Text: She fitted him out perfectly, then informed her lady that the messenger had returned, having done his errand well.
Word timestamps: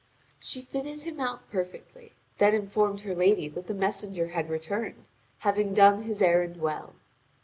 She 0.39 0.63
fitted 0.63 1.01
him 1.01 1.19
out 1.19 1.47
perfectly, 1.51 2.13
then 2.39 2.55
informed 2.55 3.01
her 3.01 3.13
lady 3.13 3.47
that 3.49 3.67
the 3.67 3.75
messenger 3.75 4.29
had 4.29 4.49
returned, 4.49 5.09
having 5.37 5.75
done 5.75 6.01
his 6.01 6.23
errand 6.23 6.57
well. 6.57 6.95